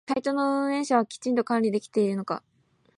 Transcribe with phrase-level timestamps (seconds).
[0.07, 2.41] サイトの運営者はきちんと管理できているのか？